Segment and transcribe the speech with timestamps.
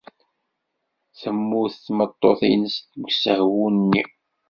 [1.19, 4.03] Temmut tmeṭṭut-nnes deg usehwu-nni.